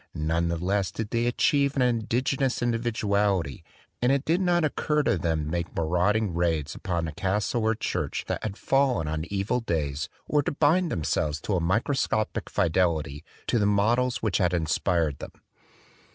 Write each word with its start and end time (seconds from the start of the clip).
None 0.15 0.47
the 0.47 0.57
less 0.57 0.89
did 0.91 1.11
they 1.11 1.27
achieve 1.27 1.75
an 1.75 1.83
indigenous 1.83 2.63
individuality; 2.63 3.63
and 4.01 4.11
it 4.11 4.25
did 4.25 4.41
not 4.41 4.65
oc 4.65 4.75
cur 4.75 5.03
to 5.03 5.15
them 5.15 5.45
to 5.45 5.51
make 5.51 5.75
marauding 5.75 6.33
raids 6.33 6.73
upon 6.73 7.07
a 7.07 7.11
castle 7.11 7.61
or 7.65 7.75
church 7.75 8.23
that 8.25 8.41
had 8.41 8.57
fallen 8.57 9.07
on 9.07 9.25
evil 9.25 9.59
days 9.59 10.09
or 10.25 10.41
to 10.41 10.53
bind 10.53 10.91
themselves 10.91 11.39
to 11.41 11.55
a 11.55 11.59
microscopic 11.59 12.49
fidelity 12.49 13.23
to 13.45 13.59
the 13.59 13.67
models 13.67 14.23
which 14.23 14.39
had 14.39 14.55
inspired 14.55 15.19
them. 15.19 15.33